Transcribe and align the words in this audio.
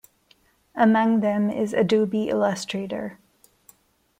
Among 0.73 1.19
them 1.19 1.51
is 1.51 1.73
Adobe 1.73 2.27
Illustrator. 2.29 3.19